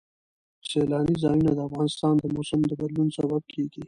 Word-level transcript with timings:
سیلانی 0.69 1.15
ځایونه 1.23 1.51
د 1.53 1.59
افغانستان 1.69 2.13
د 2.19 2.25
موسم 2.35 2.59
د 2.67 2.71
بدلون 2.81 3.07
سبب 3.17 3.41
کېږي. 3.53 3.79